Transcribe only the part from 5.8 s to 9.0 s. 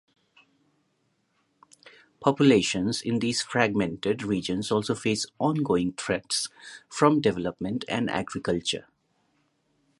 threats from development and agriculture.